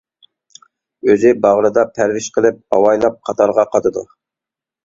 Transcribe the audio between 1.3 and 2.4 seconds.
باغرىدا پەرۋىش